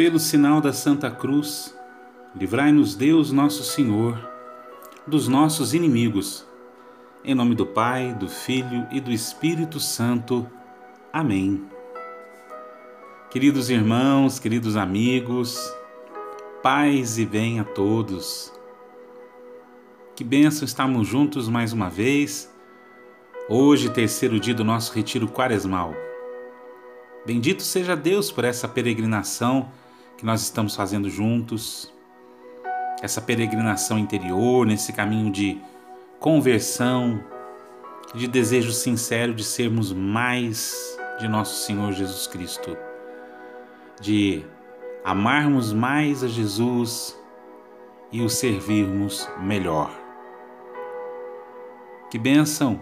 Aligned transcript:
Pelo 0.00 0.18
sinal 0.18 0.62
da 0.62 0.72
Santa 0.72 1.10
Cruz, 1.10 1.76
livrai-nos 2.34 2.94
Deus 2.94 3.32
Nosso 3.32 3.62
Senhor 3.62 4.18
dos 5.06 5.28
nossos 5.28 5.74
inimigos. 5.74 6.46
Em 7.22 7.34
nome 7.34 7.54
do 7.54 7.66
Pai, 7.66 8.14
do 8.14 8.26
Filho 8.26 8.86
e 8.90 8.98
do 8.98 9.12
Espírito 9.12 9.78
Santo. 9.78 10.48
Amém. 11.12 11.66
Queridos 13.30 13.68
irmãos, 13.68 14.38
queridos 14.38 14.74
amigos, 14.74 15.58
paz 16.62 17.18
e 17.18 17.26
bem 17.26 17.60
a 17.60 17.64
todos. 17.64 18.59
Que 20.14 20.24
bênção 20.24 20.64
estarmos 20.64 21.08
juntos 21.08 21.48
mais 21.48 21.72
uma 21.72 21.88
vez. 21.88 22.52
Hoje, 23.48 23.88
terceiro 23.88 24.38
dia 24.38 24.54
do 24.54 24.64
nosso 24.64 24.92
retiro 24.92 25.26
quaresmal. 25.26 25.94
Bendito 27.24 27.62
seja 27.62 27.96
Deus 27.96 28.30
por 28.30 28.44
essa 28.44 28.68
peregrinação 28.68 29.70
que 30.18 30.26
nós 30.26 30.42
estamos 30.42 30.74
fazendo 30.76 31.08
juntos, 31.08 31.92
essa 33.02 33.20
peregrinação 33.20 33.98
interior, 33.98 34.66
nesse 34.66 34.92
caminho 34.92 35.32
de 35.32 35.58
conversão, 36.18 37.22
de 38.14 38.26
desejo 38.26 38.72
sincero 38.72 39.32
de 39.34 39.44
sermos 39.44 39.92
mais 39.92 40.98
de 41.18 41.28
nosso 41.28 41.64
Senhor 41.64 41.92
Jesus 41.92 42.26
Cristo, 42.26 42.76
de 44.00 44.44
amarmos 45.04 45.72
mais 45.72 46.22
a 46.22 46.28
Jesus 46.28 47.18
e 48.12 48.22
o 48.22 48.28
servirmos 48.28 49.28
melhor. 49.40 49.99
Que 52.10 52.18
bênção 52.18 52.80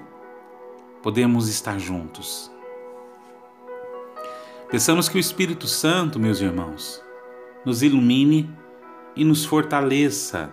podemos 1.02 1.48
estar 1.48 1.78
juntos. 1.78 2.50
Pensamos 4.70 5.06
que 5.06 5.18
o 5.18 5.20
Espírito 5.20 5.66
Santo, 5.66 6.18
meus 6.18 6.40
irmãos, 6.40 7.04
nos 7.62 7.82
ilumine 7.82 8.50
e 9.14 9.24
nos 9.24 9.44
fortaleça 9.44 10.50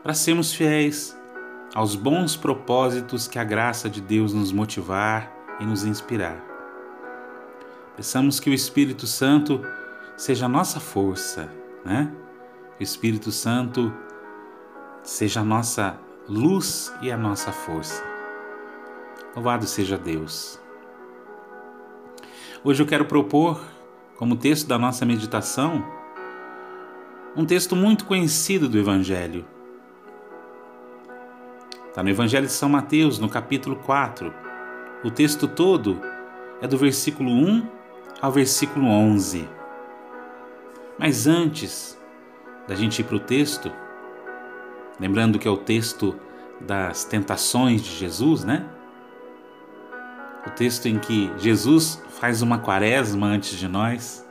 para 0.00 0.14
sermos 0.14 0.54
fiéis 0.54 1.18
aos 1.74 1.96
bons 1.96 2.36
propósitos 2.36 3.26
que 3.26 3.38
a 3.38 3.44
graça 3.44 3.90
de 3.90 4.00
Deus 4.00 4.32
nos 4.32 4.52
motivar 4.52 5.32
e 5.58 5.66
nos 5.66 5.84
inspirar. 5.84 6.40
Peçamos 7.96 8.38
que 8.38 8.48
o 8.48 8.54
Espírito 8.54 9.08
Santo 9.08 9.60
seja 10.16 10.46
a 10.46 10.48
nossa 10.48 10.78
força, 10.78 11.50
né? 11.84 12.12
O 12.78 12.82
Espírito 12.82 13.32
Santo 13.32 13.92
seja 15.02 15.40
a 15.40 15.44
nossa 15.44 16.05
luz 16.28 16.92
e 17.00 17.10
a 17.10 17.16
nossa 17.16 17.52
força. 17.52 18.02
Louvado 19.34 19.64
seja 19.66 19.96
Deus. 19.96 20.60
Hoje 22.64 22.82
eu 22.82 22.86
quero 22.86 23.04
propor, 23.04 23.62
como 24.16 24.34
texto 24.34 24.66
da 24.66 24.76
nossa 24.76 25.06
meditação, 25.06 25.84
um 27.36 27.44
texto 27.44 27.76
muito 27.76 28.06
conhecido 28.06 28.68
do 28.68 28.76
Evangelho. 28.76 29.44
Está 31.88 32.02
no 32.02 32.10
Evangelho 32.10 32.46
de 32.46 32.52
São 32.52 32.68
Mateus, 32.68 33.18
no 33.20 33.28
capítulo 33.28 33.76
4. 33.76 34.34
O 35.04 35.10
texto 35.10 35.46
todo 35.46 36.00
é 36.60 36.66
do 36.66 36.76
versículo 36.76 37.30
1 37.30 37.68
ao 38.20 38.32
versículo 38.32 38.86
11. 38.88 39.48
Mas 40.98 41.26
antes 41.26 41.96
da 42.66 42.74
gente 42.74 43.00
ir 43.00 43.04
para 43.04 43.16
o 43.16 43.20
texto, 43.20 43.70
lembrando 44.98 45.38
que 45.38 45.46
é 45.46 45.50
o 45.50 45.56
texto 45.56 46.18
das 46.60 47.04
tentações 47.04 47.82
de 47.82 47.90
Jesus, 47.90 48.44
né? 48.44 48.66
O 50.46 50.50
texto 50.50 50.86
em 50.86 50.98
que 50.98 51.30
Jesus 51.38 52.02
faz 52.20 52.40
uma 52.40 52.58
quaresma 52.58 53.26
antes 53.26 53.58
de 53.58 53.68
nós, 53.68 54.26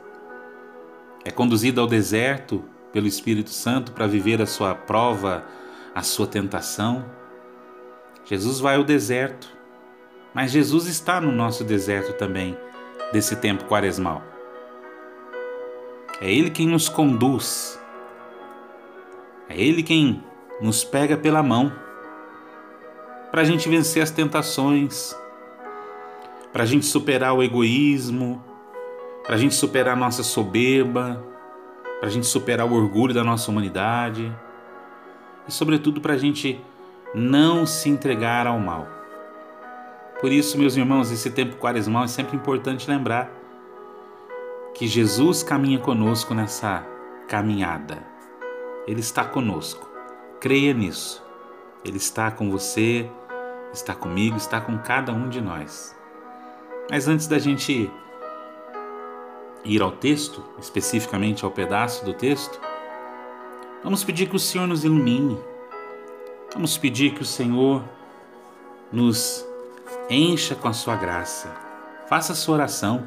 é 1.24 1.30
conduzido 1.30 1.80
ao 1.80 1.86
deserto 1.86 2.64
pelo 2.92 3.06
Espírito 3.06 3.50
Santo 3.50 3.92
para 3.92 4.06
viver 4.06 4.40
a 4.40 4.46
sua 4.46 4.74
prova, 4.74 5.44
a 5.94 6.02
sua 6.02 6.26
tentação. 6.26 7.04
Jesus 8.24 8.58
vai 8.58 8.76
ao 8.76 8.84
deserto, 8.84 9.48
mas 10.32 10.50
Jesus 10.50 10.86
está 10.86 11.20
no 11.20 11.30
nosso 11.30 11.62
deserto 11.62 12.12
também, 12.14 12.56
desse 13.12 13.36
tempo 13.36 13.64
quaresmal. 13.64 14.22
É 16.20 16.32
Ele 16.32 16.50
quem 16.50 16.66
nos 16.66 16.88
conduz, 16.88 17.78
é 19.48 19.60
Ele 19.60 19.82
quem 19.82 20.24
nos 20.60 20.82
pega 20.82 21.16
pela 21.16 21.42
mão 21.42 21.85
para 23.36 23.42
a 23.42 23.44
gente 23.44 23.68
vencer 23.68 24.02
as 24.02 24.10
tentações, 24.10 25.14
para 26.54 26.62
a 26.62 26.66
gente 26.66 26.86
superar 26.86 27.34
o 27.34 27.42
egoísmo, 27.42 28.42
para 29.22 29.34
a 29.34 29.38
gente 29.38 29.54
superar 29.54 29.92
a 29.92 30.00
nossa 30.00 30.22
soberba 30.22 31.22
para 32.00 32.08
a 32.08 32.10
gente 32.10 32.26
superar 32.26 32.66
o 32.66 32.72
orgulho 32.72 33.12
da 33.12 33.22
nossa 33.22 33.50
humanidade 33.50 34.34
e, 35.46 35.52
sobretudo, 35.52 36.00
para 36.00 36.14
a 36.14 36.16
gente 36.16 36.58
não 37.14 37.66
se 37.66 37.90
entregar 37.90 38.46
ao 38.46 38.58
mal. 38.58 38.88
Por 40.18 40.32
isso, 40.32 40.56
meus 40.56 40.74
irmãos, 40.74 41.12
esse 41.12 41.30
tempo 41.30 41.56
quaresmal 41.56 42.04
é 42.04 42.08
sempre 42.08 42.38
importante 42.38 42.88
lembrar 42.88 43.30
que 44.74 44.86
Jesus 44.86 45.42
caminha 45.42 45.78
conosco 45.78 46.32
nessa 46.32 46.86
caminhada. 47.28 48.02
Ele 48.86 49.00
está 49.00 49.26
conosco. 49.26 49.86
Creia 50.40 50.72
nisso. 50.72 51.22
Ele 51.84 51.98
está 51.98 52.30
com 52.30 52.50
você, 52.50 53.10
está 53.76 53.94
comigo, 53.94 54.36
está 54.36 54.60
com 54.60 54.78
cada 54.78 55.12
um 55.12 55.28
de 55.28 55.40
nós. 55.40 55.94
Mas 56.90 57.06
antes 57.06 57.26
da 57.26 57.38
gente 57.38 57.90
ir 59.64 59.82
ao 59.82 59.92
texto, 59.92 60.42
especificamente 60.58 61.44
ao 61.44 61.50
pedaço 61.50 62.04
do 62.04 62.14
texto, 62.14 62.60
vamos 63.82 64.02
pedir 64.02 64.28
que 64.28 64.36
o 64.36 64.40
Senhor 64.40 64.66
nos 64.66 64.84
ilumine. 64.84 65.38
Vamos 66.54 66.78
pedir 66.78 67.12
que 67.12 67.22
o 67.22 67.26
Senhor 67.26 67.82
nos 68.90 69.44
encha 70.08 70.54
com 70.54 70.68
a 70.68 70.72
sua 70.72 70.96
graça. 70.96 71.54
Faça 72.08 72.32
a 72.32 72.36
sua 72.36 72.54
oração. 72.54 73.06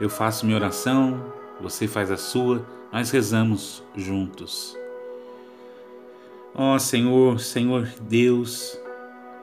Eu 0.00 0.10
faço 0.10 0.44
minha 0.44 0.58
oração, 0.58 1.32
você 1.60 1.88
faz 1.88 2.10
a 2.10 2.16
sua, 2.16 2.64
nós 2.92 3.10
rezamos 3.10 3.82
juntos. 3.96 4.76
Ó 6.54 6.74
oh, 6.74 6.78
Senhor, 6.78 7.40
Senhor 7.40 7.88
Deus, 8.00 8.78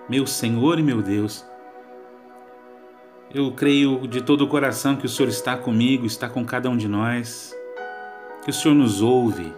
meu 0.08 0.28
Senhor 0.28 0.78
e 0.78 0.84
meu 0.84 1.02
Deus, 1.02 1.46
eu 3.34 3.52
creio 3.52 4.08
de 4.08 4.22
todo 4.22 4.42
o 4.44 4.48
coração 4.48 4.96
que 4.96 5.06
o 5.06 5.10
Senhor 5.10 5.28
está 5.30 5.58
comigo, 5.58 6.06
está 6.06 6.30
com 6.30 6.46
cada 6.46 6.70
um 6.70 6.78
de 6.78 6.88
nós, 6.88 7.54
que 8.44 8.50
o 8.50 8.54
Senhor 8.54 8.76
nos 8.76 9.02
ouve. 9.02 9.52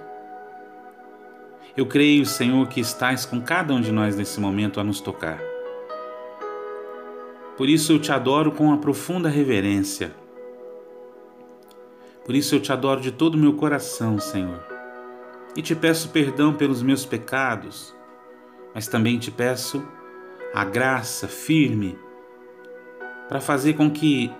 Eu 1.76 1.86
creio, 1.86 2.26
Senhor, 2.26 2.68
que 2.68 2.80
estás 2.80 3.26
com 3.26 3.42
cada 3.42 3.74
um 3.74 3.82
de 3.82 3.92
nós 3.92 4.16
nesse 4.16 4.40
momento 4.40 4.80
a 4.80 4.84
nos 4.84 5.00
tocar. 5.00 5.40
Por 7.58 7.68
isso 7.68 7.92
eu 7.92 8.00
te 8.00 8.12
adoro 8.12 8.52
com 8.52 8.66
uma 8.66 8.78
profunda 8.78 9.30
reverência. 9.30 10.12
Por 12.26 12.34
isso 12.34 12.56
eu 12.56 12.60
te 12.60 12.72
adoro 12.72 13.02
de 13.02 13.12
todo 13.12 13.36
o 13.36 13.38
meu 13.38 13.54
coração, 13.54 14.18
Senhor. 14.18 14.64
E 15.56 15.62
te 15.62 15.76
peço 15.76 16.10
perdão 16.10 16.54
pelos 16.54 16.82
meus 16.82 17.06
pecados, 17.06 17.96
mas 18.74 18.88
também 18.88 19.20
te 19.20 19.30
peço 19.30 19.86
a 20.54 20.64
graça 20.64 21.28
firme 21.28 21.98
para 23.28 23.42
fazer 23.42 23.74
com 23.74 23.92
que 23.92 24.32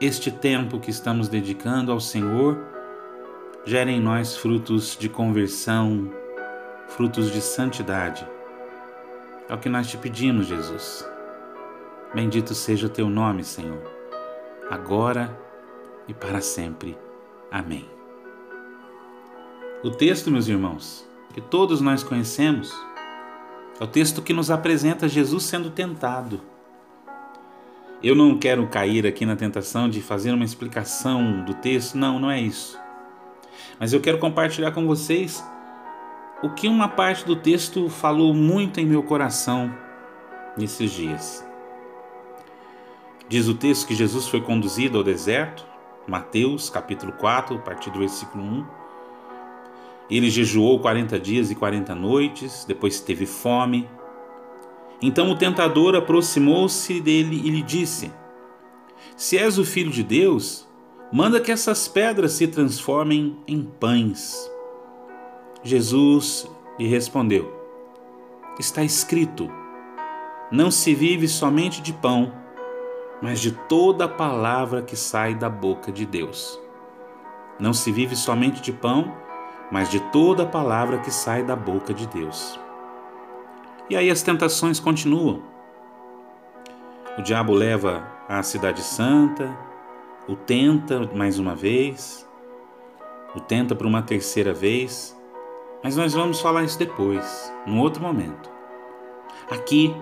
este 0.00 0.30
tempo 0.30 0.78
que 0.78 0.90
estamos 0.90 1.28
dedicando 1.28 1.90
ao 1.90 2.00
Senhor 2.00 2.58
gere 3.64 3.90
em 3.90 4.00
nós 4.00 4.36
frutos 4.36 4.96
de 4.98 5.08
conversão, 5.08 6.10
frutos 6.88 7.30
de 7.32 7.40
santidade. 7.40 8.26
É 9.48 9.54
o 9.54 9.58
que 9.58 9.68
nós 9.68 9.88
te 9.88 9.96
pedimos, 9.96 10.46
Jesus. 10.46 11.08
Bendito 12.14 12.54
seja 12.54 12.86
o 12.86 12.90
teu 12.90 13.10
nome, 13.10 13.44
Senhor, 13.44 13.82
agora 14.70 15.38
e 16.06 16.14
para 16.14 16.40
sempre. 16.40 16.96
Amém. 17.50 17.88
O 19.82 19.90
texto, 19.90 20.30
meus 20.30 20.48
irmãos, 20.48 21.06
que 21.34 21.40
todos 21.40 21.80
nós 21.80 22.02
conhecemos, 22.02 22.74
é 23.80 23.84
o 23.84 23.86
texto 23.86 24.22
que 24.22 24.32
nos 24.32 24.50
apresenta 24.50 25.08
Jesus 25.08 25.44
sendo 25.44 25.70
tentado. 25.70 26.40
Eu 28.02 28.14
não 28.14 28.38
quero 28.38 28.66
cair 28.68 29.06
aqui 29.06 29.26
na 29.26 29.36
tentação 29.36 29.88
de 29.88 30.00
fazer 30.00 30.32
uma 30.32 30.44
explicação 30.44 31.44
do 31.44 31.54
texto, 31.54 31.96
não, 31.96 32.18
não 32.18 32.30
é 32.30 32.40
isso. 32.40 32.78
Mas 33.78 33.92
eu 33.92 34.00
quero 34.00 34.18
compartilhar 34.18 34.72
com 34.72 34.86
vocês 34.86 35.44
o 36.42 36.50
que 36.50 36.68
uma 36.68 36.88
parte 36.88 37.24
do 37.24 37.34
texto 37.34 37.88
falou 37.88 38.32
muito 38.32 38.78
em 38.78 38.86
meu 38.86 39.02
coração 39.02 39.72
nesses 40.56 40.92
dias. 40.92 41.44
Diz 43.28 43.48
o 43.48 43.54
texto 43.54 43.86
que 43.86 43.94
Jesus 43.94 44.26
foi 44.26 44.40
conduzido 44.40 44.98
ao 44.98 45.04
deserto, 45.04 45.66
Mateus 46.06 46.70
capítulo 46.70 47.12
4, 47.12 47.56
a 47.56 47.58
partir 47.58 47.90
do 47.90 47.98
versículo 47.98 48.42
1. 48.42 48.77
Ele 50.10 50.30
jejuou 50.30 50.80
40 50.80 51.20
dias 51.20 51.50
e 51.50 51.54
40 51.54 51.94
noites, 51.94 52.64
depois 52.66 53.00
teve 53.00 53.26
fome. 53.26 53.88
Então 55.02 55.30
o 55.30 55.36
tentador 55.36 55.94
aproximou-se 55.94 57.00
dele 57.00 57.40
e 57.44 57.50
lhe 57.50 57.62
disse: 57.62 58.10
Se 59.16 59.36
és 59.36 59.58
o 59.58 59.64
filho 59.64 59.90
de 59.90 60.02
Deus, 60.02 60.66
manda 61.12 61.40
que 61.40 61.52
essas 61.52 61.86
pedras 61.86 62.32
se 62.32 62.48
transformem 62.48 63.36
em 63.46 63.62
pães. 63.62 64.50
Jesus 65.62 66.50
lhe 66.78 66.88
respondeu: 66.88 67.52
Está 68.58 68.82
escrito: 68.82 69.50
Não 70.50 70.70
se 70.70 70.94
vive 70.94 71.28
somente 71.28 71.82
de 71.82 71.92
pão, 71.92 72.32
mas 73.20 73.40
de 73.40 73.52
toda 73.52 74.06
a 74.06 74.08
palavra 74.08 74.82
que 74.82 74.96
sai 74.96 75.34
da 75.34 75.50
boca 75.50 75.92
de 75.92 76.06
Deus. 76.06 76.58
Não 77.60 77.74
se 77.74 77.90
vive 77.92 78.16
somente 78.16 78.62
de 78.62 78.72
pão, 78.72 79.12
mas 79.70 79.90
de 79.90 80.00
toda 80.10 80.42
a 80.42 80.46
palavra 80.46 80.98
que 80.98 81.10
sai 81.10 81.42
da 81.42 81.54
boca 81.54 81.92
de 81.92 82.06
Deus. 82.06 82.58
E 83.90 83.96
aí 83.96 84.10
as 84.10 84.22
tentações 84.22 84.78
continuam. 84.78 85.42
O 87.18 87.22
diabo 87.22 87.52
leva 87.52 88.06
à 88.28 88.42
cidade 88.42 88.82
santa, 88.82 89.56
o 90.28 90.36
tenta 90.36 91.08
mais 91.14 91.38
uma 91.38 91.54
vez, 91.54 92.28
o 93.34 93.40
tenta 93.40 93.74
por 93.74 93.86
uma 93.86 94.02
terceira 94.02 94.52
vez, 94.52 95.18
mas 95.82 95.96
nós 95.96 96.12
vamos 96.12 96.40
falar 96.40 96.64
isso 96.64 96.78
depois, 96.78 97.52
num 97.66 97.80
outro 97.80 98.02
momento. 98.02 98.50
Aqui 99.50 99.94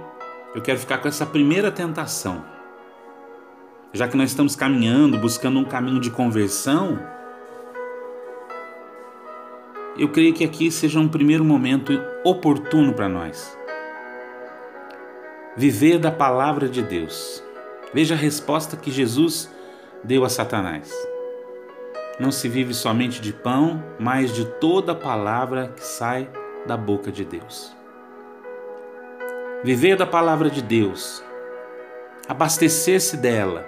eu 0.54 0.62
quero 0.62 0.78
ficar 0.78 0.98
com 0.98 1.08
essa 1.08 1.24
primeira 1.24 1.70
tentação. 1.70 2.44
Já 3.92 4.08
que 4.08 4.16
nós 4.16 4.30
estamos 4.30 4.56
caminhando, 4.56 5.18
buscando 5.18 5.58
um 5.58 5.64
caminho 5.64 6.00
de 6.00 6.10
conversão, 6.10 6.98
eu 9.98 10.08
creio 10.08 10.34
que 10.34 10.44
aqui 10.44 10.70
seja 10.70 11.00
um 11.00 11.08
primeiro 11.08 11.44
momento 11.44 11.93
oportuno 12.22 12.93
para 12.93 13.08
nós. 13.08 13.56
Viver 15.56 15.98
da 15.98 16.10
palavra 16.10 16.69
de 16.69 16.82
Deus. 16.82 17.43
Veja 17.94 18.14
a 18.14 18.19
resposta 18.19 18.76
que 18.76 18.90
Jesus 18.90 19.50
deu 20.04 20.22
a 20.22 20.28
Satanás. 20.28 20.93
Não 22.20 22.31
se 22.31 22.46
vive 22.46 22.75
somente 22.75 23.22
de 23.22 23.32
pão, 23.32 23.82
mas 23.98 24.34
de 24.34 24.44
toda 24.44 24.94
palavra 24.94 25.72
que 25.75 25.84
sai 25.84 26.28
da 26.66 26.76
boca 26.76 27.10
de 27.10 27.25
Deus. 27.25 27.75
Viver 29.64 29.96
da 29.96 30.06
palavra 30.06 30.50
de 30.50 30.60
Deus, 30.60 31.22
abastecer-se 32.28 33.16
dela, 33.16 33.66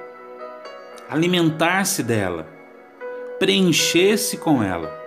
alimentar-se 1.08 2.02
dela, 2.02 2.46
preencher-se 3.38 4.36
com 4.36 4.62
ela 4.62 4.97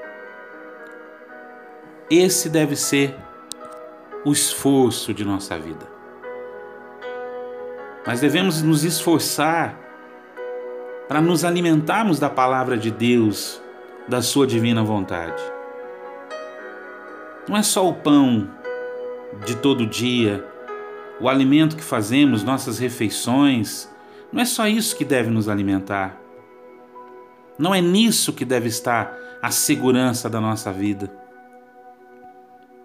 esse 2.12 2.50
deve 2.50 2.76
ser 2.76 3.16
o 4.26 4.34
esforço 4.34 5.14
de 5.14 5.24
nossa 5.24 5.58
vida. 5.58 5.90
Mas 8.06 8.20
devemos 8.20 8.62
nos 8.62 8.84
esforçar 8.84 9.80
para 11.08 11.22
nos 11.22 11.46
alimentarmos 11.46 12.20
da 12.20 12.30
palavra 12.30 12.78
de 12.78 12.92
Deus, 12.92 13.62
da 14.10 14.22
Sua 14.22 14.46
divina 14.46 14.84
vontade. 14.84 15.42
Não 17.48 17.56
é 17.56 17.64
só 17.64 17.88
o 17.88 17.94
pão 17.94 18.50
de 19.46 19.56
todo 19.56 19.88
dia, 19.88 20.46
o 21.20 21.30
alimento 21.30 21.78
que 21.78 21.84
fazemos, 21.84 22.44
nossas 22.44 22.78
refeições, 22.78 23.90
não 24.34 24.42
é 24.42 24.46
só 24.46 24.68
isso 24.68 24.98
que 24.98 25.06
deve 25.06 25.30
nos 25.30 25.48
alimentar. 25.48 26.20
Não 27.58 27.74
é 27.74 27.80
nisso 27.80 28.34
que 28.34 28.44
deve 28.44 28.68
estar 28.68 29.18
a 29.42 29.50
segurança 29.50 30.30
da 30.30 30.42
nossa 30.42 30.74
vida 30.74 31.21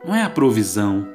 não 0.07 0.15
é 0.15 0.23
a 0.23 0.31
provisão. 0.31 1.09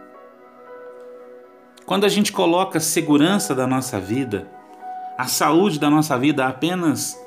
Quando 1.85 2.05
a 2.05 2.09
gente 2.09 2.33
coloca 2.33 2.77
a 2.77 2.81
segurança 2.81 3.55
da 3.55 3.65
nossa 3.65 3.97
vida, 3.97 4.51
a 5.17 5.27
saúde 5.27 5.79
da 5.79 5.89
nossa 5.89 6.17
vida 6.17 6.45
apenas 6.45 7.17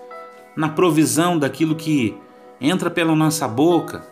na 0.55 0.69
provisão 0.69 1.39
daquilo 1.39 1.75
que 1.75 2.15
entra 2.61 2.91
pela 2.91 3.17
nossa 3.17 3.49
boca, 3.49 4.07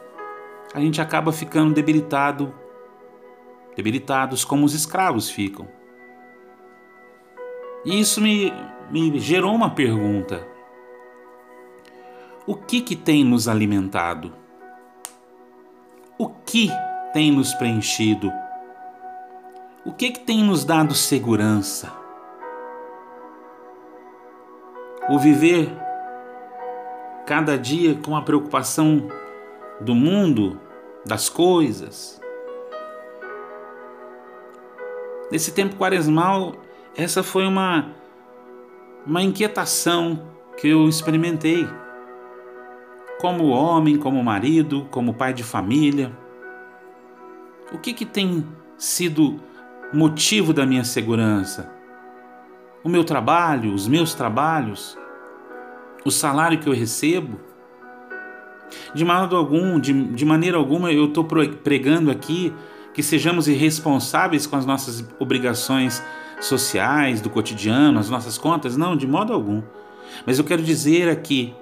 a 0.73 0.81
gente 0.81 1.03
acaba 1.03 1.31
ficando 1.31 1.75
debilitado, 1.75 2.55
debilitados 3.77 4.47
como 4.47 4.65
os 4.65 4.73
escravos 4.73 5.29
ficam. 5.29 5.69
E 7.85 8.01
isso 8.01 8.19
me, 8.19 8.51
me 8.91 9.19
gerou 9.19 9.55
uma 9.55 9.69
pergunta: 9.71 10.47
o 12.47 12.55
que 12.55 12.81
que 12.81 12.97
tem 12.97 13.23
nos 13.23 13.47
alimentado? 13.47 14.33
O 16.17 16.29
que 16.29 16.71
tem 17.13 17.31
nos 17.33 17.55
preenchido? 17.55 18.33
O 19.85 19.93
que, 19.93 20.11
que 20.13 20.21
tem 20.21 20.43
nos 20.43 20.65
dado 20.65 20.95
segurança? 20.95 21.93
O 25.09 25.19
viver 25.19 25.69
cada 27.27 27.59
dia 27.59 27.95
com 27.95 28.17
a 28.17 28.23
preocupação 28.23 29.09
do 29.81 29.95
mundo, 29.95 30.61
das 31.05 31.29
coisas. 31.29 32.21
Nesse 35.31 35.53
tempo 35.53 35.77
quaresmal, 35.77 36.55
essa 36.97 37.23
foi 37.23 37.47
uma, 37.47 37.91
uma 39.07 39.23
inquietação 39.23 40.23
que 40.57 40.69
eu 40.69 40.89
experimentei. 40.89 41.67
Como 43.21 43.49
homem, 43.49 43.97
como 43.97 44.23
marido, 44.23 44.87
como 44.91 45.15
pai 45.15 45.33
de 45.33 45.43
família. 45.43 46.13
O 47.73 47.79
que, 47.79 47.93
que 47.95 48.05
tem 48.05 48.47
sido 48.77 49.41
motivo 49.93 50.53
da 50.53 50.67
minha 50.67 50.85
segurança? 50.85 51.71
O 52.85 52.89
meu 52.89 53.03
trabalho, 53.03 53.73
os 53.73 53.89
meus 53.89 54.13
trabalhos, 54.13 54.99
o 56.05 56.11
salário 56.11 56.59
que 56.59 56.69
eu 56.69 56.75
recebo? 56.75 57.41
De 58.95 59.05
modo 59.05 59.37
algum, 59.37 59.81
de, 59.81 59.93
de 59.93 60.25
maneira 60.25 60.57
alguma, 60.57 60.93
eu 60.93 61.07
estou 61.07 61.25
pregando 61.25 62.11
aqui 62.11 62.53
que 62.93 63.03
sejamos 63.03 63.49
irresponsáveis 63.49 64.47
com 64.47 64.57
as 64.57 64.67
nossas 64.67 65.07
obrigações 65.19 66.03
sociais, 66.41 67.21
do 67.21 67.31
cotidiano, 67.31 67.99
as 67.99 68.11
nossas 68.11 68.37
contas. 68.37 68.77
Não, 68.77 68.97
de 68.97 69.07
modo 69.07 69.33
algum. 69.33 69.63
Mas 70.27 70.39
eu 70.39 70.45
quero 70.45 70.63
dizer 70.63 71.09
aqui 71.09 71.55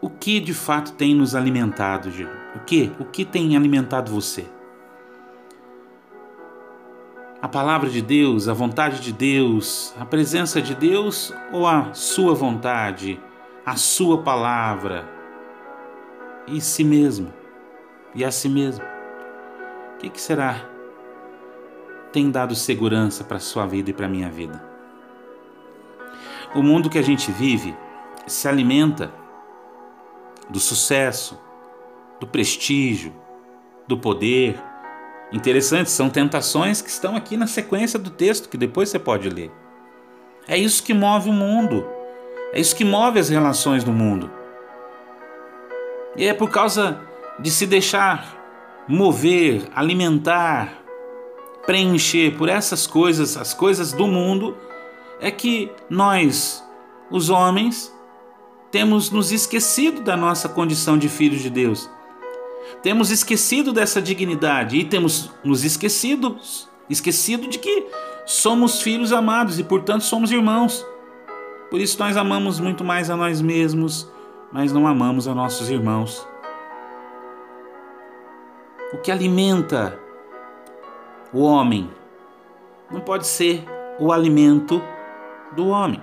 o 0.00 0.10
que 0.10 0.40
de 0.40 0.52
fato 0.52 0.92
tem 0.92 1.14
nos 1.14 1.34
alimentado, 1.34 2.10
Gil? 2.10 2.28
O 2.54 2.60
que? 2.60 2.92
O 2.98 3.04
que 3.04 3.24
tem 3.24 3.56
alimentado 3.56 4.10
você? 4.10 4.46
A 7.42 7.48
palavra 7.48 7.90
de 7.90 8.00
Deus, 8.00 8.46
a 8.46 8.52
vontade 8.52 9.00
de 9.00 9.12
Deus, 9.12 9.92
a 9.98 10.04
presença 10.04 10.62
de 10.62 10.76
Deus 10.76 11.34
ou 11.50 11.66
a 11.66 11.92
sua 11.92 12.34
vontade, 12.34 13.20
a 13.66 13.74
sua 13.74 14.22
palavra 14.22 15.08
e 16.46 16.60
si 16.60 16.84
mesmo 16.84 17.32
e 18.14 18.24
a 18.24 18.30
si 18.30 18.48
mesmo? 18.48 18.84
O 19.94 19.98
que, 19.98 20.08
que 20.08 20.20
será? 20.20 20.68
Tem 22.12 22.30
dado 22.30 22.54
segurança 22.54 23.24
para 23.24 23.38
a 23.38 23.40
sua 23.40 23.66
vida 23.66 23.90
e 23.90 23.92
para 23.92 24.06
a 24.06 24.08
minha 24.08 24.30
vida? 24.30 24.64
O 26.54 26.62
mundo 26.62 26.88
que 26.88 26.98
a 26.98 27.02
gente 27.02 27.32
vive 27.32 27.74
se 28.24 28.46
alimenta 28.46 29.12
do 30.48 30.60
sucesso, 30.60 31.40
do 32.20 32.26
prestígio, 32.26 33.12
do 33.88 33.98
poder, 33.98 34.62
Interessante, 35.32 35.90
são 35.90 36.10
tentações 36.10 36.82
que 36.82 36.90
estão 36.90 37.16
aqui 37.16 37.36
na 37.36 37.46
sequência 37.46 37.98
do 37.98 38.10
texto, 38.10 38.50
que 38.50 38.58
depois 38.58 38.90
você 38.90 38.98
pode 38.98 39.30
ler. 39.30 39.50
É 40.46 40.58
isso 40.58 40.82
que 40.82 40.92
move 40.92 41.30
o 41.30 41.32
mundo. 41.32 41.86
É 42.52 42.60
isso 42.60 42.76
que 42.76 42.84
move 42.84 43.18
as 43.18 43.30
relações 43.30 43.82
do 43.82 43.92
mundo. 43.92 44.30
E 46.14 46.26
é 46.26 46.34
por 46.34 46.50
causa 46.50 47.00
de 47.38 47.50
se 47.50 47.66
deixar 47.66 48.38
mover, 48.86 49.62
alimentar, 49.74 50.82
preencher 51.64 52.36
por 52.36 52.50
essas 52.50 52.86
coisas, 52.86 53.36
as 53.38 53.54
coisas 53.54 53.92
do 53.92 54.06
mundo, 54.06 54.54
é 55.18 55.30
que 55.30 55.72
nós, 55.88 56.62
os 57.10 57.30
homens, 57.30 57.90
temos 58.70 59.10
nos 59.10 59.32
esquecido 59.32 60.02
da 60.02 60.16
nossa 60.16 60.46
condição 60.48 60.98
de 60.98 61.08
filhos 61.08 61.40
de 61.40 61.48
Deus 61.48 61.88
temos 62.82 63.10
esquecido 63.10 63.72
dessa 63.72 64.00
dignidade 64.00 64.76
e 64.76 64.84
temos 64.84 65.30
nos 65.44 65.64
esquecido, 65.64 66.38
esquecido 66.88 67.48
de 67.48 67.58
que 67.58 67.86
somos 68.24 68.80
filhos 68.80 69.12
amados 69.12 69.58
e, 69.58 69.64
portanto, 69.64 70.02
somos 70.02 70.30
irmãos. 70.30 70.86
Por 71.70 71.80
isso 71.80 71.98
nós 71.98 72.16
amamos 72.16 72.60
muito 72.60 72.84
mais 72.84 73.10
a 73.10 73.16
nós 73.16 73.40
mesmos, 73.40 74.10
mas 74.52 74.72
não 74.72 74.86
amamos 74.86 75.26
a 75.26 75.34
nossos 75.34 75.70
irmãos. 75.70 76.26
O 78.92 78.98
que 78.98 79.10
alimenta 79.10 79.98
o 81.32 81.40
homem 81.40 81.90
não 82.90 83.00
pode 83.00 83.26
ser 83.26 83.64
o 83.98 84.12
alimento 84.12 84.82
do 85.56 85.68
homem, 85.68 86.02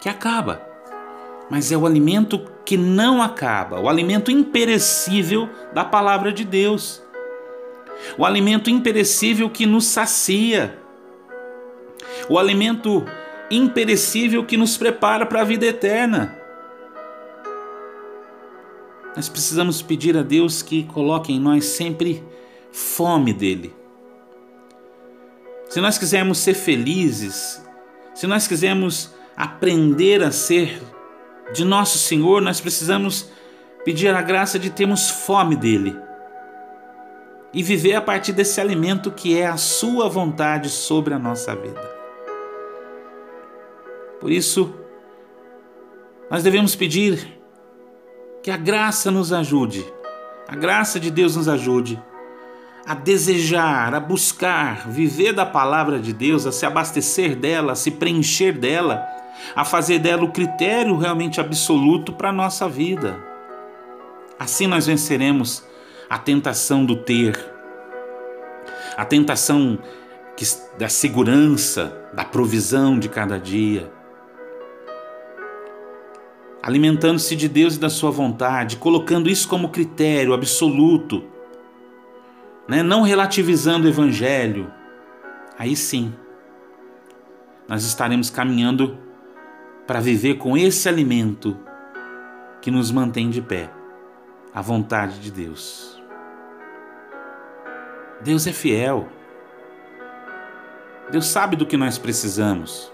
que 0.00 0.08
acaba. 0.08 0.66
mas 1.50 1.70
é 1.70 1.76
o 1.76 1.84
alimento 1.84 2.38
que 2.64 2.76
não 2.76 3.22
acaba, 3.22 3.80
o 3.80 3.88
alimento 3.88 4.30
imperecível 4.30 5.48
da 5.72 5.84
palavra 5.84 6.32
de 6.32 6.44
Deus, 6.44 7.02
o 8.16 8.24
alimento 8.24 8.70
imperecível 8.70 9.50
que 9.50 9.66
nos 9.66 9.86
sacia, 9.86 10.78
o 12.28 12.38
alimento 12.38 13.04
imperecível 13.50 14.44
que 14.44 14.56
nos 14.56 14.76
prepara 14.76 15.26
para 15.26 15.40
a 15.40 15.44
vida 15.44 15.66
eterna. 15.66 16.38
Nós 19.14 19.28
precisamos 19.28 19.82
pedir 19.82 20.16
a 20.16 20.22
Deus 20.22 20.62
que 20.62 20.84
coloque 20.84 21.32
em 21.32 21.40
nós 21.40 21.64
sempre 21.66 22.24
fome 22.70 23.32
dele. 23.32 23.74
Se 25.68 25.80
nós 25.80 25.98
quisermos 25.98 26.38
ser 26.38 26.54
felizes, 26.54 27.62
se 28.14 28.26
nós 28.26 28.46
quisermos 28.46 29.10
aprender 29.36 30.22
a 30.22 30.30
ser 30.30 30.80
de 31.52 31.64
nosso 31.64 31.98
Senhor, 31.98 32.40
nós 32.40 32.60
precisamos 32.60 33.30
pedir 33.84 34.14
a 34.14 34.22
graça 34.22 34.58
de 34.58 34.70
termos 34.70 35.10
fome 35.10 35.56
dele 35.56 35.96
e 37.52 37.62
viver 37.62 37.94
a 37.94 38.00
partir 38.00 38.32
desse 38.32 38.60
alimento 38.60 39.10
que 39.10 39.38
é 39.38 39.46
a 39.46 39.56
Sua 39.56 40.08
vontade 40.08 40.68
sobre 40.68 41.12
a 41.12 41.18
nossa 41.18 41.54
vida. 41.54 41.92
Por 44.20 44.30
isso, 44.30 44.72
nós 46.30 46.42
devemos 46.42 46.74
pedir 46.74 47.40
que 48.42 48.50
a 48.50 48.56
graça 48.56 49.10
nos 49.10 49.32
ajude, 49.32 49.84
a 50.48 50.56
graça 50.56 50.98
de 50.98 51.10
Deus 51.10 51.36
nos 51.36 51.48
ajude 51.48 52.02
a 52.84 52.94
desejar, 52.94 53.94
a 53.94 54.00
buscar, 54.00 54.88
viver 54.88 55.32
da 55.32 55.46
palavra 55.46 55.98
de 55.98 56.12
Deus, 56.12 56.46
a 56.46 56.52
se 56.52 56.66
abastecer 56.66 57.36
dela, 57.36 57.72
a 57.72 57.76
se 57.76 57.92
preencher 57.92 58.52
dela, 58.52 59.06
a 59.54 59.64
fazer 59.64 59.98
dela 59.98 60.24
o 60.24 60.32
critério 60.32 60.96
realmente 60.96 61.40
absoluto 61.40 62.12
para 62.12 62.30
a 62.30 62.32
nossa 62.32 62.68
vida. 62.68 63.18
Assim 64.38 64.66
nós 64.66 64.86
venceremos 64.86 65.64
a 66.08 66.18
tentação 66.18 66.84
do 66.84 66.96
ter, 66.96 67.38
a 68.96 69.04
tentação 69.04 69.78
da 70.78 70.88
segurança, 70.88 71.96
da 72.12 72.24
provisão 72.24 72.98
de 72.98 73.08
cada 73.08 73.38
dia 73.38 73.90
alimentando-se 76.62 77.34
de 77.34 77.48
Deus 77.48 77.74
e 77.74 77.80
da 77.80 77.90
Sua 77.90 78.10
vontade, 78.10 78.76
colocando 78.76 79.28
isso 79.28 79.48
como 79.48 79.70
critério 79.70 80.32
absoluto, 80.32 81.24
né? 82.68 82.82
não 82.82 83.02
relativizando 83.02 83.86
o 83.86 83.90
Evangelho, 83.90 84.72
aí 85.58 85.74
sim, 85.74 86.14
nós 87.68 87.82
estaremos 87.84 88.30
caminhando 88.30 88.96
para 89.92 90.00
viver 90.00 90.38
com 90.38 90.56
esse 90.56 90.88
alimento 90.88 91.54
que 92.62 92.70
nos 92.70 92.90
mantém 92.90 93.28
de 93.28 93.42
pé, 93.42 93.70
a 94.54 94.62
vontade 94.62 95.20
de 95.20 95.30
Deus. 95.30 96.02
Deus 98.22 98.46
é 98.46 98.54
fiel. 98.54 99.06
Deus 101.10 101.26
sabe 101.26 101.56
do 101.56 101.66
que 101.66 101.76
nós 101.76 101.98
precisamos. 101.98 102.90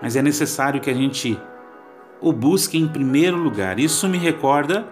Mas 0.00 0.16
é 0.16 0.22
necessário 0.22 0.80
que 0.80 0.88
a 0.88 0.94
gente 0.94 1.38
o 2.22 2.32
busque 2.32 2.78
em 2.78 2.88
primeiro 2.88 3.36
lugar. 3.36 3.78
Isso 3.78 4.08
me 4.08 4.16
recorda 4.16 4.88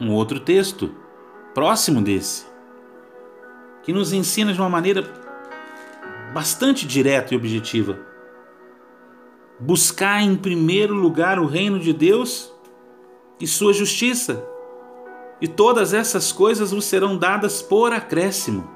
um 0.00 0.10
outro 0.10 0.40
texto 0.40 0.92
próximo 1.54 2.02
desse, 2.02 2.46
que 3.84 3.92
nos 3.92 4.12
ensina 4.12 4.52
de 4.52 4.60
uma 4.60 4.68
maneira 4.68 5.04
bastante 6.32 6.84
direta 6.84 7.32
e 7.32 7.36
objetiva. 7.36 8.12
Buscar 9.64 10.20
em 10.20 10.36
primeiro 10.36 10.92
lugar 10.92 11.38
o 11.38 11.46
reino 11.46 11.78
de 11.78 11.90
Deus 11.90 12.52
e 13.40 13.46
sua 13.46 13.72
justiça, 13.72 14.44
e 15.40 15.48
todas 15.48 15.94
essas 15.94 16.30
coisas 16.30 16.70
vos 16.70 16.84
serão 16.84 17.16
dadas 17.16 17.62
por 17.62 17.90
acréscimo. 17.90 18.68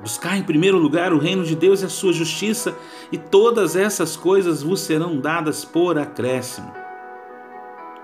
Buscar 0.00 0.38
em 0.38 0.42
primeiro 0.42 0.78
lugar 0.78 1.12
o 1.12 1.18
reino 1.18 1.44
de 1.44 1.54
Deus 1.54 1.82
e 1.82 1.84
a 1.84 1.90
sua 1.90 2.10
justiça, 2.10 2.74
e 3.12 3.18
todas 3.18 3.76
essas 3.76 4.16
coisas 4.16 4.62
vos 4.62 4.80
serão 4.80 5.20
dadas 5.20 5.62
por 5.62 5.98
acréscimo. 5.98 6.72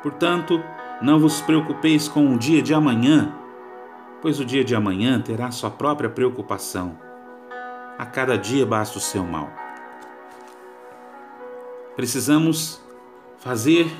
Portanto, 0.02 0.62
não 1.00 1.19
vos 1.19 1.40
preocupeis 1.40 2.07
com 2.07 2.35
o 2.35 2.38
dia 2.38 2.61
de 2.61 2.75
amanhã, 2.75 3.35
pois 4.21 4.38
o 4.38 4.45
dia 4.45 4.62
de 4.62 4.75
amanhã 4.75 5.23
terá 5.23 5.50
sua 5.50 5.71
própria 5.71 6.11
preocupação. 6.11 6.99
A 7.99 8.04
cada 8.04 8.37
dia 8.37 8.66
basta 8.66 8.99
o 8.99 9.00
seu 9.00 9.25
mal. 9.25 9.62
Precisamos 11.96 12.80
fazer 13.38 13.90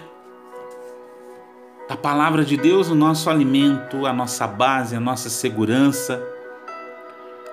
da 1.89 1.97
palavra 1.97 2.45
de 2.45 2.57
Deus 2.57 2.89
o 2.89 2.95
nosso 2.95 3.29
alimento, 3.29 4.07
a 4.07 4.13
nossa 4.13 4.47
base, 4.47 4.97
a 4.97 5.01
nossa 5.01 5.29
segurança 5.29 6.23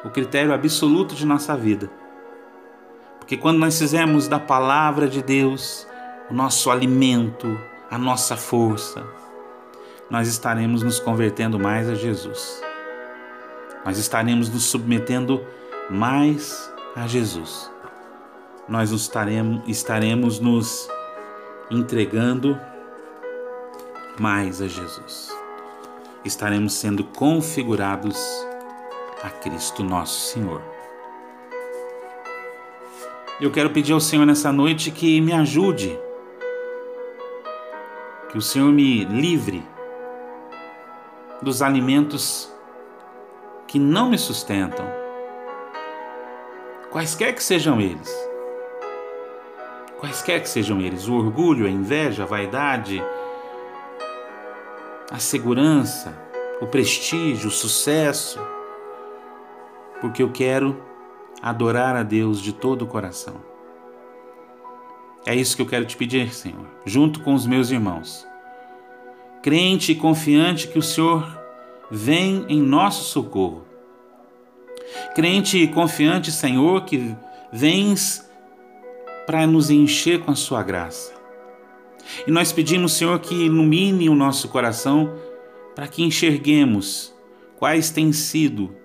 o 0.03 0.09
critério 0.09 0.53
absoluto 0.53 1.15
de 1.15 1.25
nossa 1.25 1.55
vida. 1.55 1.89
Porque 3.19 3.37
quando 3.37 3.59
nós 3.59 3.77
fizermos 3.77 4.27
da 4.27 4.39
palavra 4.39 5.07
de 5.07 5.21
Deus 5.21 5.87
o 6.29 6.33
nosso 6.33 6.71
alimento, 6.71 7.59
a 7.89 7.97
nossa 7.97 8.37
força, 8.37 9.03
nós 10.09 10.27
estaremos 10.27 10.81
nos 10.83 10.99
convertendo 10.99 11.59
mais 11.59 11.89
a 11.89 11.95
Jesus. 11.95 12.61
Nós 13.85 13.97
estaremos 13.97 14.49
nos 14.49 14.63
submetendo 14.63 15.45
mais 15.89 16.71
a 16.95 17.07
Jesus. 17.07 17.69
Nós 18.69 18.91
estaremos, 18.91 19.63
estaremos 19.67 20.39
nos 20.39 20.87
entregando 21.71 22.55
mais 24.19 24.61
a 24.61 24.67
Jesus. 24.67 25.35
Estaremos 26.23 26.73
sendo 26.73 27.03
configurados 27.03 28.15
a 29.23 29.29
Cristo 29.31 29.83
nosso 29.83 30.19
Senhor. 30.31 30.61
Eu 33.41 33.49
quero 33.49 33.71
pedir 33.71 33.93
ao 33.93 33.99
Senhor 33.99 34.25
nessa 34.25 34.51
noite 34.51 34.91
que 34.91 35.19
me 35.19 35.33
ajude, 35.33 35.97
que 38.29 38.37
o 38.37 38.41
Senhor 38.41 38.71
me 38.71 39.03
livre 39.03 39.63
dos 41.41 41.63
alimentos 41.63 42.53
que 43.65 43.79
não 43.79 44.11
me 44.11 44.17
sustentam, 44.17 44.85
quaisquer 46.91 47.33
que 47.33 47.43
sejam 47.43 47.81
eles. 47.81 48.28
Quaisquer 49.99 50.41
que 50.41 50.47
sejam 50.47 50.79
eles, 50.79 51.07
o 51.07 51.13
orgulho, 51.13 51.65
a 51.65 51.69
inveja, 51.69 52.23
a 52.23 52.25
vaidade, 52.25 53.03
a 55.11 55.19
segurança, 55.19 56.17
o 56.61 56.67
prestígio, 56.67 57.49
o 57.49 57.51
sucesso, 57.51 58.39
porque 59.99 60.23
eu 60.23 60.31
quero 60.31 60.81
adorar 61.41 61.97
a 61.97 62.03
Deus 62.03 62.41
de 62.41 62.53
todo 62.53 62.83
o 62.83 62.87
coração. 62.87 63.35
É 65.25 65.35
isso 65.35 65.55
que 65.55 65.61
eu 65.61 65.65
quero 65.65 65.85
te 65.85 65.97
pedir, 65.97 66.33
Senhor, 66.33 66.65
junto 66.85 67.19
com 67.19 67.33
os 67.33 67.45
meus 67.45 67.69
irmãos. 67.69 68.25
Crente 69.43 69.91
e 69.91 69.95
confiante 69.95 70.67
que 70.67 70.79
o 70.79 70.83
Senhor 70.83 71.27
vem 71.91 72.45
em 72.47 72.61
nosso 72.61 73.03
socorro. 73.03 73.65
Crente 75.13 75.57
e 75.57 75.67
confiante, 75.67 76.31
Senhor, 76.31 76.85
que 76.85 77.15
vens 77.51 78.28
para 79.29 79.45
nos 79.45 79.69
encher 79.69 80.21
com 80.21 80.31
a 80.31 80.35
sua 80.35 80.63
graça. 80.63 81.13
E 82.25 82.31
nós 82.31 82.51
pedimos, 82.51 82.93
Senhor, 82.93 83.19
que 83.19 83.45
ilumine 83.45 84.09
o 84.09 84.15
nosso 84.15 84.47
coração 84.47 85.13
para 85.75 85.87
que 85.87 86.01
enxerguemos 86.01 87.13
quais 87.55 87.91
têm 87.91 88.11
sido 88.11 88.75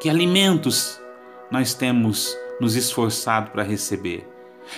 que 0.00 0.10
alimentos 0.10 1.00
nós 1.48 1.74
temos 1.74 2.36
nos 2.60 2.74
esforçado 2.74 3.52
para 3.52 3.62
receber? 3.62 4.26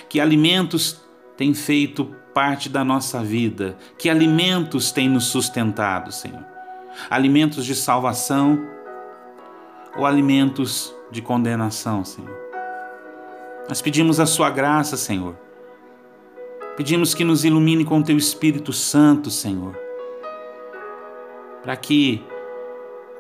Que 0.07 0.21
alimentos 0.21 1.01
têm 1.35 1.55
feito 1.55 2.15
parte 2.35 2.69
da 2.69 2.85
nossa 2.85 3.23
vida? 3.25 3.79
Que 3.97 4.11
alimentos 4.11 4.93
têm 4.93 5.09
nos 5.09 5.29
sustentado, 5.29 6.13
Senhor? 6.13 6.45
Alimentos 7.09 7.65
de 7.65 7.75
salvação 7.75 8.69
ou 9.97 10.05
alimentos 10.05 10.95
de 11.11 11.23
condenação, 11.23 12.05
Senhor? 12.05 12.42
Nós 13.69 13.81
pedimos 13.81 14.19
a 14.19 14.27
Sua 14.27 14.51
graça, 14.51 14.97
Senhor. 14.97 15.37
Pedimos 16.77 17.15
que 17.15 17.23
nos 17.23 17.45
ilumine 17.45 17.85
com 17.85 18.03
Teu 18.03 18.17
Espírito 18.17 18.73
Santo, 18.73 19.31
Senhor, 19.31 19.79
para 21.63 21.77
que 21.77 22.25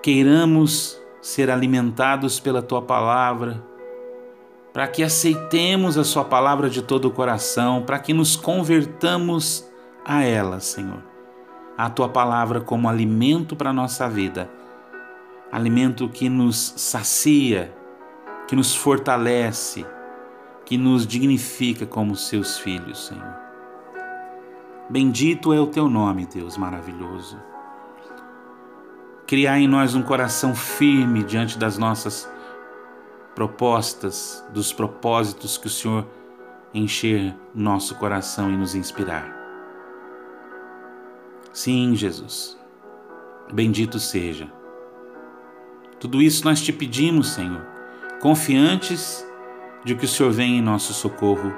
queiramos 0.02 1.00
ser 1.20 1.50
alimentados 1.50 2.40
pela 2.40 2.60
tua 2.62 2.82
palavra, 2.82 3.62
para 4.72 4.88
que 4.88 5.02
aceitemos 5.02 5.96
a 5.98 6.02
sua 6.02 6.24
palavra 6.24 6.68
de 6.68 6.82
todo 6.82 7.06
o 7.06 7.10
coração, 7.10 7.82
para 7.82 7.98
que 7.98 8.14
nos 8.14 8.34
convertamos 8.36 9.68
a 10.04 10.24
ela, 10.24 10.58
Senhor. 10.58 11.02
A 11.76 11.88
tua 11.90 12.08
palavra 12.08 12.60
como 12.60 12.88
alimento 12.88 13.54
para 13.54 13.70
a 13.70 13.74
nossa 13.74 14.08
vida, 14.08 14.50
alimento 15.52 16.08
que 16.08 16.28
nos 16.28 16.74
sacia, 16.76 17.72
que 18.48 18.56
nos 18.56 18.74
fortalece, 18.74 19.86
que 20.72 20.78
nos 20.78 21.06
dignifica 21.06 21.84
como 21.84 22.16
seus 22.16 22.56
filhos, 22.56 23.08
Senhor. 23.08 23.34
Bendito 24.88 25.52
é 25.52 25.60
o 25.60 25.66
teu 25.66 25.86
nome, 25.86 26.24
Deus 26.24 26.56
maravilhoso. 26.56 27.38
Criar 29.26 29.58
em 29.58 29.68
nós 29.68 29.94
um 29.94 30.02
coração 30.02 30.54
firme 30.54 31.22
diante 31.24 31.58
das 31.58 31.76
nossas 31.76 32.26
propostas, 33.34 34.42
dos 34.50 34.72
propósitos 34.72 35.58
que 35.58 35.66
o 35.66 35.70
Senhor 35.70 36.06
encher 36.72 37.36
nosso 37.54 37.96
coração 37.96 38.50
e 38.50 38.56
nos 38.56 38.74
inspirar. 38.74 39.30
Sim, 41.52 41.94
Jesus. 41.94 42.58
Bendito 43.52 44.00
seja. 44.00 44.50
Tudo 46.00 46.22
isso 46.22 46.46
nós 46.46 46.62
te 46.62 46.72
pedimos, 46.72 47.28
Senhor, 47.28 47.60
confiantes 48.22 49.30
de 49.84 49.94
que 49.94 50.04
o 50.04 50.08
Senhor 50.08 50.32
vem 50.32 50.58
em 50.58 50.62
nosso 50.62 50.92
socorro, 50.92 51.52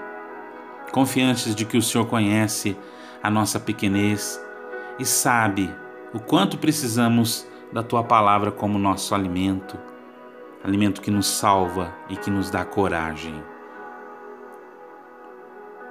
confiantes 0.92 1.54
de 1.54 1.64
que 1.64 1.76
o 1.76 1.82
Senhor 1.82 2.06
conhece 2.06 2.76
a 3.22 3.30
nossa 3.30 3.60
pequenez 3.60 4.40
e 4.98 5.04
sabe 5.04 5.74
o 6.12 6.20
quanto 6.20 6.56
precisamos 6.56 7.46
da 7.72 7.82
tua 7.82 8.02
palavra 8.04 8.50
como 8.50 8.78
nosso 8.78 9.14
alimento, 9.14 9.76
alimento 10.62 11.00
que 11.00 11.10
nos 11.10 11.26
salva 11.26 11.94
e 12.08 12.16
que 12.16 12.30
nos 12.30 12.50
dá 12.50 12.64
coragem. 12.64 13.34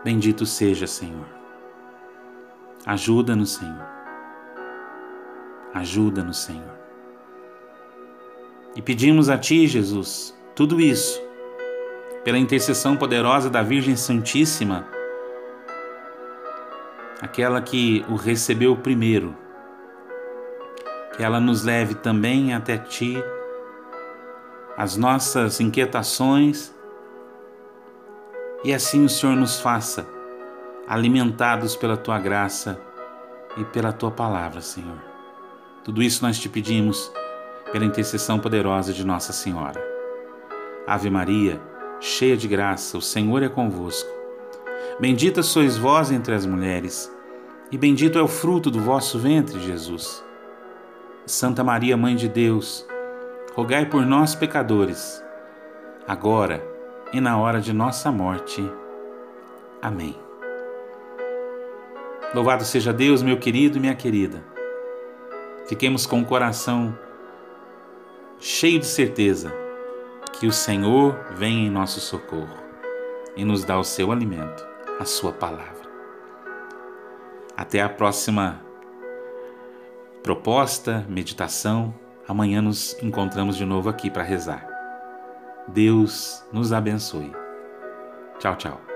Bendito 0.03 0.45
seja, 0.45 0.87
Senhor. 0.87 1.27
Ajuda-nos, 2.85 3.53
Senhor. 3.53 3.87
Ajuda-nos, 5.73 6.37
Senhor. 6.37 6.73
E 8.75 8.81
pedimos 8.81 9.29
a 9.29 9.37
Ti, 9.37 9.67
Jesus, 9.67 10.37
tudo 10.55 10.81
isso 10.81 11.32
pela 12.23 12.37
intercessão 12.37 12.95
poderosa 12.95 13.49
da 13.49 13.61
Virgem 13.61 13.95
Santíssima, 13.95 14.87
aquela 17.21 17.61
que 17.61 18.05
o 18.09 18.15
recebeu 18.15 18.75
primeiro, 18.77 19.35
que 21.15 21.23
ela 21.23 21.39
nos 21.39 21.63
leve 21.63 21.95
também 21.95 22.53
até 22.53 22.77
Ti, 22.77 23.21
as 24.77 24.95
nossas 24.95 25.59
inquietações, 25.59 26.73
e 28.63 28.73
assim 28.73 29.03
o 29.03 29.09
Senhor 29.09 29.35
nos 29.35 29.59
faça 29.59 30.07
alimentados 30.87 31.75
pela 31.75 31.97
Tua 31.97 32.17
graça 32.19 32.79
e 33.57 33.65
pela 33.65 33.91
Tua 33.91 34.11
palavra, 34.11 34.61
Senhor. 34.61 34.97
Tudo 35.83 36.01
isso 36.01 36.25
nós 36.25 36.39
te 36.39 36.47
pedimos 36.47 37.11
pela 37.71 37.83
intercessão 37.83 38.39
poderosa 38.39 38.93
de 38.93 39.05
Nossa 39.05 39.33
Senhora. 39.33 39.83
Ave 40.87 41.09
Maria, 41.09 41.61
cheia 41.99 42.35
de 42.35 42.47
graça, 42.47 42.97
o 42.97 43.01
Senhor 43.01 43.43
é 43.43 43.49
convosco. 43.49 44.09
Bendita 44.99 45.41
sois 45.41 45.77
vós 45.77 46.11
entre 46.11 46.35
as 46.35 46.45
mulheres, 46.45 47.11
e 47.71 47.77
bendito 47.77 48.19
é 48.19 48.21
o 48.21 48.27
fruto 48.27 48.69
do 48.69 48.79
vosso 48.79 49.17
ventre, 49.17 49.59
Jesus. 49.59 50.23
Santa 51.25 51.63
Maria, 51.63 51.95
Mãe 51.95 52.15
de 52.15 52.27
Deus, 52.27 52.85
rogai 53.55 53.85
por 53.85 54.05
nós, 54.05 54.35
pecadores, 54.35 55.23
agora 56.07 56.63
e 57.13 57.21
na 57.21 57.37
hora 57.37 57.61
de 57.61 57.71
nossa 57.71 58.11
morte. 58.11 58.63
Amém. 59.81 60.15
Louvado 62.33 62.65
seja 62.65 62.91
Deus, 62.91 63.21
meu 63.21 63.37
querido 63.37 63.77
e 63.77 63.81
minha 63.81 63.95
querida. 63.95 64.43
Fiquemos 65.67 66.05
com 66.05 66.21
o 66.21 66.25
coração 66.25 66.97
cheio 68.39 68.79
de 68.79 68.85
certeza 68.85 69.62
que 70.43 70.47
o 70.47 70.51
Senhor 70.51 71.15
vem 71.37 71.67
em 71.67 71.69
nosso 71.69 72.01
socorro 72.01 72.57
e 73.33 73.45
nos 73.45 73.63
dá 73.63 73.79
o 73.79 73.83
seu 73.85 74.11
alimento, 74.11 74.67
a 74.99 75.05
sua 75.05 75.31
palavra. 75.31 75.89
Até 77.55 77.81
a 77.81 77.87
próxima 77.87 78.61
proposta, 80.21 81.05
meditação. 81.07 81.95
Amanhã 82.27 82.61
nos 82.61 83.01
encontramos 83.01 83.55
de 83.55 83.63
novo 83.63 83.87
aqui 83.87 84.11
para 84.11 84.21
rezar. 84.21 84.67
Deus 85.69 86.45
nos 86.51 86.73
abençoe. 86.73 87.31
Tchau, 88.37 88.57
tchau. 88.57 88.92